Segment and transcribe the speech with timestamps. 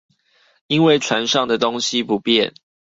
[0.65, 2.55] 因為船上的東西不變